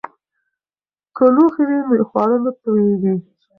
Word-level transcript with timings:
که 1.15 1.23
لوښي 1.35 1.63
وي 1.67 1.79
نو 1.99 2.03
خواړه 2.09 2.37
نه 2.43 2.51
توییږي. 2.61 3.13